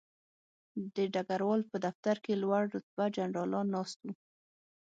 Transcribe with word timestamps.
د 0.95 0.97
ډګروال 1.13 1.61
په 1.71 1.77
دفتر 1.85 2.15
کې 2.23 2.33
لوړ 2.43 2.63
رتبه 2.75 3.05
جنرالان 3.15 3.67
ناست 3.75 3.99
وو 4.03 4.13